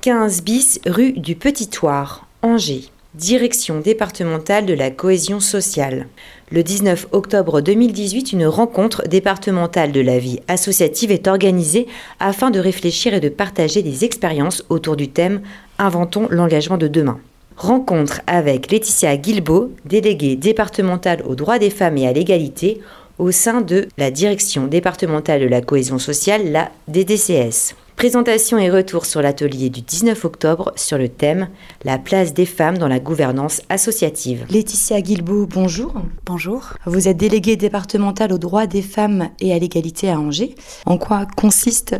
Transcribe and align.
15 0.00 0.42
bis 0.42 0.80
rue 0.86 1.12
du 1.12 1.34
Petit 1.34 1.68
Toire, 1.68 2.26
Angers. 2.42 2.84
Direction 3.14 3.80
départementale 3.80 4.64
de 4.64 4.74
la 4.74 4.92
cohésion 4.92 5.40
sociale. 5.40 6.06
Le 6.52 6.62
19 6.62 7.08
octobre 7.10 7.60
2018, 7.60 8.32
une 8.32 8.46
rencontre 8.46 9.08
départementale 9.08 9.90
de 9.90 10.00
la 10.00 10.20
vie 10.20 10.38
associative 10.46 11.10
est 11.10 11.26
organisée 11.26 11.88
afin 12.20 12.50
de 12.50 12.60
réfléchir 12.60 13.12
et 13.12 13.18
de 13.18 13.28
partager 13.28 13.82
des 13.82 14.04
expériences 14.04 14.64
autour 14.68 14.94
du 14.94 15.08
thème 15.08 15.40
Inventons 15.78 16.28
l'engagement 16.30 16.78
de 16.78 16.86
demain. 16.86 17.18
Rencontre 17.56 18.20
avec 18.28 18.70
Laetitia 18.70 19.16
Guilbeault, 19.16 19.72
déléguée 19.84 20.36
départementale 20.36 21.24
aux 21.26 21.34
droits 21.34 21.58
des 21.58 21.70
femmes 21.70 21.98
et 21.98 22.06
à 22.06 22.12
l'égalité 22.12 22.80
au 23.18 23.32
sein 23.32 23.62
de 23.62 23.88
la 23.98 24.12
direction 24.12 24.68
départementale 24.68 25.40
de 25.40 25.48
la 25.48 25.60
cohésion 25.60 25.98
sociale, 25.98 26.52
la 26.52 26.70
DDCS. 26.86 27.74
Présentation 27.98 28.58
et 28.58 28.70
retour 28.70 29.06
sur 29.06 29.20
l'atelier 29.22 29.70
du 29.70 29.80
19 29.80 30.24
octobre 30.24 30.72
sur 30.76 30.98
le 30.98 31.08
thème 31.08 31.48
La 31.82 31.98
place 31.98 32.32
des 32.32 32.46
femmes 32.46 32.78
dans 32.78 32.86
la 32.86 33.00
gouvernance 33.00 33.60
associative. 33.70 34.46
Laetitia 34.50 35.00
Guilbeault, 35.00 35.46
bonjour. 35.46 35.94
Bonjour. 36.24 36.74
Vous 36.86 37.08
êtes 37.08 37.16
déléguée 37.16 37.56
départementale 37.56 38.32
aux 38.32 38.38
droits 38.38 38.68
des 38.68 38.82
femmes 38.82 39.30
et 39.40 39.52
à 39.52 39.58
l'égalité 39.58 40.12
à 40.12 40.20
Angers. 40.20 40.54
En 40.86 40.96
quoi 40.96 41.26
consiste 41.36 41.96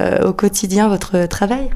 euh, 0.00 0.28
au 0.28 0.32
quotidien 0.32 0.88
votre 0.88 1.26
travail? 1.26 1.68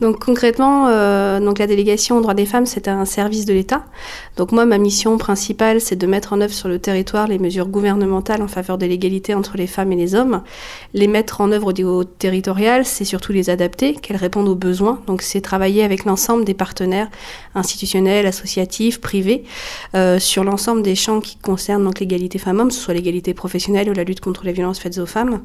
Donc 0.00 0.22
concrètement, 0.22 0.88
euh, 0.88 1.40
donc 1.40 1.58
la 1.58 1.66
délégation 1.66 2.18
aux 2.18 2.20
droits 2.20 2.34
des 2.34 2.44
femmes, 2.44 2.66
c'est 2.66 2.86
un 2.86 3.06
service 3.06 3.46
de 3.46 3.54
l'État. 3.54 3.84
Donc 4.36 4.52
moi, 4.52 4.66
ma 4.66 4.76
mission 4.76 5.16
principale, 5.16 5.80
c'est 5.80 5.96
de 5.96 6.06
mettre 6.06 6.34
en 6.34 6.40
œuvre 6.42 6.52
sur 6.52 6.68
le 6.68 6.78
territoire 6.78 7.26
les 7.26 7.38
mesures 7.38 7.66
gouvernementales 7.66 8.42
en 8.42 8.48
faveur 8.48 8.76
de 8.76 8.84
l'égalité 8.84 9.34
entre 9.34 9.56
les 9.56 9.66
femmes 9.66 9.92
et 9.92 9.96
les 9.96 10.14
hommes. 10.14 10.42
Les 10.92 11.08
mettre 11.08 11.40
en 11.40 11.50
œuvre 11.50 11.68
au 11.68 11.72
niveau 11.72 12.04
territorial, 12.04 12.84
c'est 12.84 13.06
surtout 13.06 13.32
les 13.32 13.48
adapter, 13.48 13.94
qu'elles 13.94 14.18
répondent 14.18 14.48
aux 14.48 14.54
besoins. 14.54 15.00
Donc 15.06 15.22
c'est 15.22 15.40
travailler 15.40 15.82
avec 15.82 16.04
l'ensemble 16.04 16.44
des 16.44 16.54
partenaires 16.54 17.08
institutionnels, 17.54 18.26
associatifs, 18.26 19.00
privés, 19.00 19.44
euh, 19.94 20.18
sur 20.18 20.44
l'ensemble 20.44 20.82
des 20.82 20.94
champs 20.94 21.20
qui 21.20 21.36
concernent 21.36 21.90
l'égalité 21.98 22.38
femmes-hommes, 22.38 22.68
que 22.68 22.74
ce 22.74 22.80
soit 22.80 22.94
l'égalité 22.94 23.32
professionnelle 23.32 23.88
ou 23.88 23.94
la 23.94 24.04
lutte 24.04 24.20
contre 24.20 24.44
les 24.44 24.52
violences 24.52 24.78
faites 24.78 24.98
aux 24.98 25.06
femmes, 25.06 25.40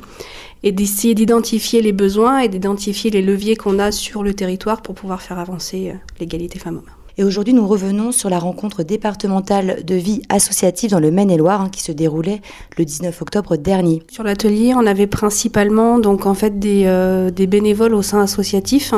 et 0.63 0.71
d'essayer 0.73 1.15
d'identifier 1.15 1.81
les 1.81 1.93
besoins 1.93 2.39
et 2.39 2.49
d'identifier 2.49 3.09
les 3.11 3.21
leviers 3.21 3.55
qu'on 3.55 3.79
a 3.79 3.91
sur 3.91 4.23
le 4.23 4.33
territoire 4.33 4.40
pour 4.81 4.95
pouvoir 4.95 5.21
faire 5.21 5.39
avancer 5.39 5.91
euh, 5.91 5.95
l'égalité 6.19 6.59
femmes-hommes. 6.59 7.00
Et 7.21 7.23
aujourd'hui, 7.23 7.53
nous 7.53 7.67
revenons 7.67 8.11
sur 8.11 8.31
la 8.31 8.39
rencontre 8.39 8.81
départementale 8.81 9.85
de 9.85 9.93
vie 9.93 10.23
associative 10.29 10.89
dans 10.89 10.99
le 10.99 11.11
Maine-et-Loire 11.11 11.61
hein, 11.61 11.69
qui 11.71 11.83
se 11.83 11.91
déroulait 11.91 12.41
le 12.79 12.83
19 12.83 13.21
octobre 13.21 13.57
dernier. 13.57 14.01
Sur 14.11 14.23
l'atelier, 14.23 14.73
on 14.75 14.87
avait 14.87 15.05
principalement 15.05 15.99
donc 15.99 16.25
en 16.25 16.33
fait 16.33 16.57
des, 16.57 16.85
euh, 16.87 17.29
des, 17.29 17.45
bénévoles 17.45 17.93
au 17.93 18.01
sein 18.01 18.21
associatif. 18.21 18.95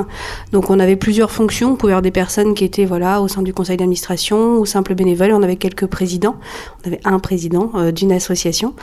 Donc 0.54 0.70
on 0.70 0.80
avait 0.80 0.96
plusieurs 0.96 1.32
fonctions. 1.32 1.74
On 1.74 1.76
pouvait 1.76 1.92
avoir 1.92 2.02
des 2.02 2.12
personnes 2.12 2.54
qui 2.54 2.64
étaient 2.64 2.86
voilà 2.86 3.20
au 3.22 3.28
sein 3.28 3.42
du 3.42 3.54
conseil 3.54 3.76
d'administration 3.76 4.58
ou 4.58 4.66
simples 4.66 4.96
bénévoles. 4.96 5.34
On 5.34 5.44
avait 5.44 5.58
quelques 5.58 5.88
présidents. 5.88 6.38
On 6.82 6.88
avait 6.88 7.02
un 7.04 7.20
président 7.20 7.72
euh, 7.76 7.92
d'une 7.92 8.14
association 8.14 8.74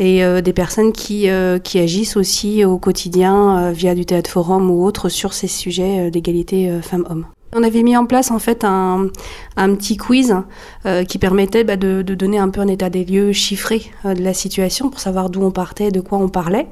et 0.00 0.24
euh, 0.24 0.40
des 0.40 0.52
personnes 0.52 0.90
qui, 0.90 1.28
qui 1.62 1.78
agissent 1.78 2.16
aussi 2.16 2.64
au 2.64 2.78
quotidien 2.78 3.70
via 3.70 3.94
du 3.94 4.04
théâtre 4.04 4.28
forum 4.30 4.68
ou 4.72 4.84
autre 4.84 5.08
sur 5.08 5.34
ces 5.34 5.46
sujets 5.46 6.10
d'égalité 6.10 6.80
femmes-hommes. 6.82 7.26
On 7.54 7.62
avait 7.62 7.82
mis 7.82 7.96
en 7.96 8.04
place 8.04 8.30
en 8.30 8.38
fait 8.38 8.62
un, 8.62 9.08
petit 9.56 9.96
quiz 9.96 10.36
euh, 10.84 11.04
qui 11.04 11.18
permettait 11.18 11.64
bah, 11.64 11.76
de, 11.76 12.02
de, 12.02 12.14
donner 12.14 12.38
un 12.38 12.50
peu 12.50 12.60
un 12.60 12.68
état 12.68 12.90
des 12.90 13.06
lieux 13.06 13.32
chiffré 13.32 13.90
euh, 14.04 14.12
de 14.14 14.22
la 14.22 14.34
situation 14.34 14.90
pour 14.90 15.00
savoir 15.00 15.30
d'où 15.30 15.42
on 15.42 15.50
partait, 15.50 15.90
de 15.90 16.00
quoi 16.00 16.18
on 16.18 16.28
parlait. 16.28 16.66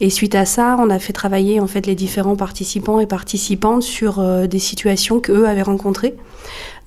Et 0.00 0.10
suite 0.10 0.34
à 0.34 0.44
ça, 0.44 0.76
on 0.78 0.90
a 0.90 0.98
fait 0.98 1.14
travailler 1.14 1.60
en 1.60 1.66
fait 1.66 1.86
les 1.86 1.94
différents 1.94 2.36
participants 2.36 3.00
et 3.00 3.06
participantes 3.06 3.82
sur 3.82 4.18
euh, 4.18 4.46
des 4.46 4.58
situations 4.58 5.18
qu'eux 5.18 5.46
avaient 5.46 5.62
rencontrées. 5.62 6.14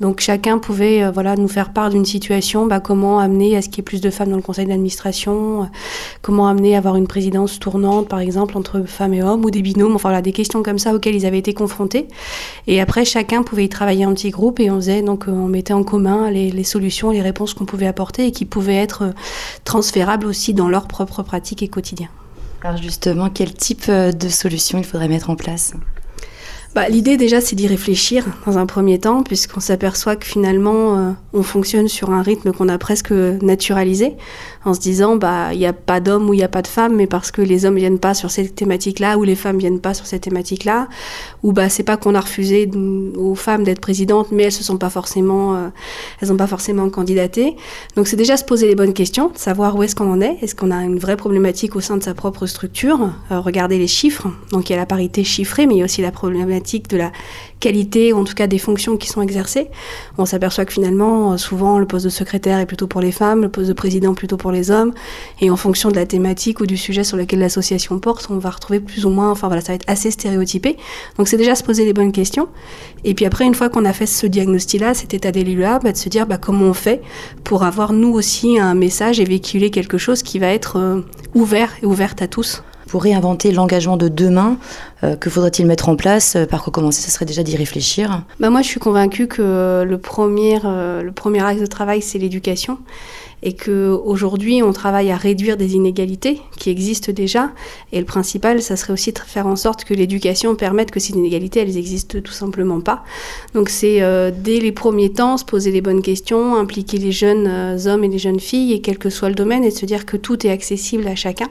Donc 0.01 0.19
chacun 0.19 0.57
pouvait 0.57 1.03
euh, 1.03 1.11
voilà 1.11 1.35
nous 1.35 1.47
faire 1.47 1.71
part 1.71 1.91
d'une 1.91 2.05
situation, 2.05 2.65
bah, 2.65 2.79
comment 2.79 3.19
amener 3.19 3.55
à 3.55 3.61
ce 3.61 3.69
qu'il 3.69 3.77
y 3.77 3.79
ait 3.81 3.83
plus 3.83 4.01
de 4.01 4.09
femmes 4.09 4.29
dans 4.29 4.35
le 4.35 4.41
conseil 4.41 4.65
d'administration, 4.65 5.61
euh, 5.61 5.65
comment 6.23 6.47
amener 6.47 6.73
à 6.73 6.79
avoir 6.79 6.95
une 6.95 7.05
présidence 7.05 7.59
tournante 7.59 8.09
par 8.09 8.19
exemple 8.19 8.57
entre 8.57 8.81
femmes 8.81 9.13
et 9.13 9.21
hommes 9.21 9.45
ou 9.45 9.51
des 9.51 9.61
binômes, 9.61 9.93
enfin 9.93 10.09
voilà 10.09 10.23
des 10.23 10.31
questions 10.31 10.63
comme 10.63 10.79
ça 10.79 10.95
auxquelles 10.95 11.13
ils 11.13 11.27
avaient 11.27 11.37
été 11.37 11.53
confrontés. 11.53 12.07
Et 12.65 12.81
après 12.81 13.05
chacun 13.05 13.43
pouvait 13.43 13.65
y 13.65 13.69
travailler 13.69 14.07
en 14.07 14.13
petits 14.15 14.31
groupes 14.31 14.59
et 14.59 14.71
on 14.71 14.77
faisait 14.77 15.03
donc 15.03 15.27
euh, 15.27 15.31
on 15.31 15.47
mettait 15.47 15.73
en 15.73 15.83
commun 15.83 16.31
les, 16.31 16.49
les 16.49 16.63
solutions, 16.63 17.11
les 17.11 17.21
réponses 17.21 17.53
qu'on 17.53 17.65
pouvait 17.65 17.85
apporter 17.85 18.25
et 18.25 18.31
qui 18.31 18.45
pouvaient 18.45 18.77
être 18.77 19.13
transférables 19.65 20.25
aussi 20.25 20.55
dans 20.55 20.67
leur 20.67 20.87
propre 20.87 21.21
pratique 21.21 21.61
et 21.61 21.67
quotidien. 21.67 22.07
Alors 22.63 22.77
justement, 22.81 23.29
quel 23.29 23.53
type 23.53 23.89
de 23.89 24.29
solutions 24.29 24.79
il 24.79 24.83
faudrait 24.83 25.07
mettre 25.07 25.29
en 25.29 25.35
place? 25.35 25.73
Bah, 26.73 26.87
L'idée 26.89 27.17
déjà 27.17 27.41
c'est 27.41 27.55
d'y 27.55 27.67
réfléchir 27.67 28.25
dans 28.45 28.57
un 28.57 28.65
premier 28.65 28.99
temps 28.99 29.23
puisqu'on 29.23 29.59
s'aperçoit 29.59 30.15
que 30.15 30.25
finalement 30.25 30.97
euh, 30.97 31.11
on 31.33 31.43
fonctionne 31.43 31.87
sur 31.87 32.11
un 32.11 32.21
rythme 32.21 32.53
qu'on 32.53 32.69
a 32.69 32.77
presque 32.77 33.11
naturalisé 33.11 34.15
en 34.63 34.73
se 34.73 34.79
disant 34.79 35.15
bah 35.15 35.53
il 35.53 35.59
n'y 35.59 35.65
a 35.65 35.73
pas 35.73 35.99
d'hommes 35.99 36.29
ou 36.29 36.33
il 36.33 36.37
n'y 36.37 36.43
a 36.43 36.47
pas 36.47 36.61
de 36.61 36.67
femmes 36.67 36.95
mais 36.95 37.07
parce 37.07 37.31
que 37.31 37.41
les 37.41 37.65
hommes 37.65 37.75
viennent 37.75 37.99
pas 37.99 38.13
sur 38.13 38.31
cette 38.31 38.55
thématique 38.55 38.99
là 38.99 39.17
ou 39.17 39.23
les 39.23 39.35
femmes 39.35 39.57
viennent 39.57 39.79
pas 39.79 39.93
sur 39.93 40.05
cette 40.05 40.21
thématique 40.21 40.65
là 40.65 40.87
ou 41.43 41.51
bah 41.51 41.69
c'est 41.69 41.83
pas 41.83 41.97
qu'on 41.97 42.15
a 42.15 42.21
refusé 42.21 42.69
aux 43.17 43.35
femmes 43.35 43.63
d'être 43.63 43.81
présidentes 43.81 44.31
mais 44.31 44.43
elles 44.43 44.51
se 44.51 44.63
sont 44.63 44.77
pas 44.77 44.89
forcément 44.89 45.55
euh, 45.55 45.67
elles 46.21 46.31
ont 46.31 46.37
pas 46.37 46.47
forcément 46.47 46.89
candidaté. 46.89 47.55
Donc 47.95 48.07
c'est 48.07 48.15
déjà 48.15 48.37
se 48.37 48.45
poser 48.45 48.67
les 48.67 48.75
bonnes 48.75 48.93
questions 48.93 49.31
savoir 49.35 49.75
où 49.75 49.83
est-ce 49.83 49.95
qu'on 49.95 50.11
en 50.11 50.21
est. 50.21 50.37
Est-ce 50.41 50.55
qu'on 50.55 50.71
a 50.71 50.83
une 50.83 50.99
vraie 50.99 51.17
problématique 51.17 51.75
au 51.75 51.81
sein 51.81 51.97
de 51.97 52.03
sa 52.03 52.13
propre 52.13 52.45
structure? 52.45 53.11
Euh, 53.31 53.39
regarder 53.39 53.77
les 53.77 53.87
chiffres. 53.87 54.27
Donc 54.51 54.69
il 54.69 54.73
y 54.73 54.75
a 54.75 54.79
la 54.79 54.85
parité 54.85 55.23
chiffrée 55.23 55.65
mais 55.65 55.75
il 55.75 55.77
y 55.79 55.81
a 55.81 55.85
aussi 55.85 56.01
la 56.01 56.11
problématique 56.11 56.60
de 56.61 56.97
la 56.97 57.11
qualité 57.59 58.13
ou 58.13 58.17
en 58.17 58.23
tout 58.23 58.33
cas 58.33 58.47
des 58.47 58.57
fonctions 58.57 58.97
qui 58.97 59.07
sont 59.07 59.21
exercées 59.21 59.67
on 60.17 60.25
s'aperçoit 60.25 60.65
que 60.65 60.73
finalement 60.73 61.37
souvent 61.37 61.77
le 61.77 61.85
poste 61.85 62.05
de 62.05 62.09
secrétaire 62.09 62.59
est 62.59 62.65
plutôt 62.65 62.87
pour 62.87 63.01
les 63.01 63.11
femmes 63.11 63.41
le 63.41 63.49
poste 63.49 63.67
de 63.67 63.73
président 63.73 64.13
plutôt 64.13 64.37
pour 64.37 64.51
les 64.51 64.71
hommes. 64.71 64.93
Et 65.39 65.49
en 65.49 65.55
fonction 65.55 65.89
de 65.89 65.95
la 65.95 66.05
thématique 66.05 66.59
ou 66.59 66.65
du 66.65 66.77
sujet 66.77 67.03
sur 67.03 67.17
lequel 67.17 67.39
l'association 67.39 67.99
porte, 67.99 68.27
on 68.29 68.37
va 68.37 68.49
retrouver 68.49 68.79
plus 68.79 69.05
ou 69.05 69.09
moins, 69.09 69.31
enfin 69.31 69.47
voilà, 69.47 69.61
ça 69.61 69.69
va 69.69 69.75
être 69.75 69.89
assez 69.89 70.11
stéréotypé. 70.11 70.77
Donc 71.17 71.27
c'est 71.27 71.37
déjà 71.37 71.55
se 71.55 71.63
poser 71.63 71.85
les 71.85 71.93
bonnes 71.93 72.11
questions. 72.11 72.47
Et 73.03 73.13
puis 73.13 73.25
après, 73.25 73.45
une 73.45 73.55
fois 73.55 73.69
qu'on 73.69 73.85
a 73.85 73.93
fait 73.93 74.05
ce 74.05 74.27
diagnostic-là, 74.27 74.93
cet 74.93 75.13
état 75.13 75.31
des 75.31 75.43
lieux-là, 75.43 75.79
bah, 75.79 75.91
de 75.91 75.97
se 75.97 76.09
dire 76.09 76.27
bah, 76.27 76.37
comment 76.37 76.65
on 76.65 76.73
fait 76.73 77.01
pour 77.43 77.63
avoir 77.63 77.93
nous 77.93 78.13
aussi 78.13 78.59
un 78.59 78.73
message 78.73 79.19
et 79.19 79.25
véhiculer 79.25 79.71
quelque 79.71 79.97
chose 79.97 80.23
qui 80.23 80.39
va 80.39 80.47
être 80.47 80.77
euh, 80.77 81.01
ouvert 81.33 81.71
et 81.81 81.85
ouverte 81.85 82.21
à 82.21 82.27
tous 82.27 82.63
pour 82.87 83.03
réinventer 83.03 83.53
l'engagement 83.53 83.95
de 83.95 84.09
demain, 84.09 84.57
euh, 85.03 85.15
que 85.15 85.29
faudrait-il 85.29 85.65
mettre 85.65 85.89
en 85.89 85.95
place 85.95 86.35
euh, 86.35 86.45
Par 86.45 86.63
quoi 86.63 86.71
commencer? 86.71 87.01
Ça 87.01 87.11
serait 87.11 87.25
déjà 87.25 87.43
d'y 87.43 87.55
réfléchir. 87.55 88.23
Bah 88.39 88.49
moi, 88.49 88.61
je 88.61 88.67
suis 88.67 88.79
convaincue 88.79 89.27
que 89.27 89.83
le 89.83 89.97
premier, 89.97 90.59
le 90.63 91.11
premier 91.11 91.43
axe 91.43 91.61
de 91.61 91.65
travail, 91.65 92.01
c'est 92.01 92.19
l'éducation 92.19 92.77
et 93.43 93.53
que 93.53 93.89
aujourd'hui 94.05 94.61
on 94.61 94.71
travaille 94.71 95.11
à 95.11 95.17
réduire 95.17 95.57
des 95.57 95.73
inégalités 95.75 96.41
qui 96.57 96.69
existent 96.69 97.11
déjà. 97.11 97.51
Et 97.91 97.99
le 97.99 98.05
principal, 98.05 98.61
ça 98.61 98.75
serait 98.75 98.93
aussi 98.93 99.11
de 99.11 99.19
faire 99.19 99.47
en 99.47 99.55
sorte 99.55 99.83
que 99.83 99.93
l'éducation 99.93 100.55
permette 100.55 100.91
que 100.91 100.99
ces 100.99 101.13
inégalités, 101.13 101.61
elles 101.61 101.77
existent 101.77 102.19
tout 102.21 102.33
simplement 102.33 102.81
pas. 102.81 103.03
Donc 103.53 103.69
c'est 103.69 104.01
euh, 104.01 104.31
dès 104.35 104.59
les 104.59 104.71
premiers 104.71 105.11
temps 105.11 105.37
se 105.37 105.45
poser 105.45 105.71
les 105.71 105.81
bonnes 105.81 106.01
questions, 106.01 106.55
impliquer 106.55 106.97
les 106.97 107.11
jeunes 107.11 107.47
euh, 107.47 107.87
hommes 107.87 108.03
et 108.03 108.07
les 108.07 108.19
jeunes 108.19 108.39
filles, 108.39 108.73
et 108.73 108.81
quel 108.81 108.97
que 108.97 109.09
soit 109.09 109.29
le 109.29 109.35
domaine, 109.35 109.63
et 109.63 109.71
se 109.71 109.85
dire 109.85 110.05
que 110.05 110.17
tout 110.17 110.45
est 110.45 110.51
accessible 110.51 111.07
à 111.07 111.15
chacun. 111.15 111.47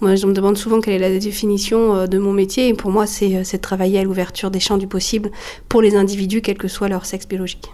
Moi, 0.00 0.14
je 0.14 0.26
me 0.26 0.32
demande 0.32 0.56
souvent 0.56 0.80
quelle 0.80 0.94
est 0.94 1.10
la 1.10 1.18
définition 1.18 1.94
euh, 1.94 2.06
de 2.06 2.18
mon 2.18 2.32
métier, 2.32 2.68
pour 2.86 2.92
moi, 2.92 3.08
c'est 3.08 3.26
de 3.28 3.56
travailler 3.56 3.98
à 3.98 4.04
l'ouverture 4.04 4.52
des 4.52 4.60
champs 4.60 4.76
du 4.76 4.86
possible 4.86 5.32
pour 5.68 5.82
les 5.82 5.96
individus, 5.96 6.40
quel 6.40 6.56
que 6.56 6.68
soit 6.68 6.86
leur 6.86 7.04
sexe 7.04 7.26
biologique. 7.26 7.68